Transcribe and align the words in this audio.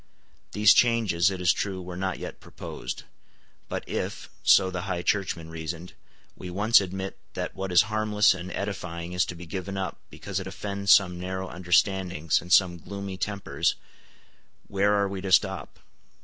These 0.53 0.73
changes, 0.73 1.29
it 1.29 1.39
is 1.39 1.53
true, 1.53 1.79
were 1.79 1.95
not 1.95 2.17
yet 2.17 2.39
proposed. 2.39 3.03
Put 3.69 3.87
if, 3.87 4.31
so 4.41 4.71
the 4.71 4.89
High 4.89 5.03
Churchmen 5.03 5.51
reasoned, 5.51 5.93
we 6.35 6.49
once 6.49 6.81
admit 6.81 7.19
that 7.35 7.53
what 7.55 7.71
is 7.71 7.83
harmless 7.83 8.33
and 8.33 8.51
edifying 8.53 9.13
is 9.13 9.25
to 9.25 9.35
be 9.35 9.45
given 9.45 9.77
up 9.77 9.99
because 10.09 10.39
it 10.39 10.47
offends 10.47 10.91
some 10.91 11.19
narrow 11.19 11.49
understandings 11.49 12.41
and 12.41 12.51
some 12.51 12.79
gloomy 12.79 13.17
tempers, 13.17 13.75
where 14.67 14.95
are 14.95 15.07
we 15.07 15.21
to 15.21 15.31
stop? 15.31 15.77